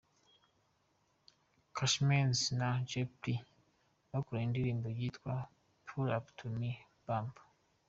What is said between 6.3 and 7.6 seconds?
To Mi Bumper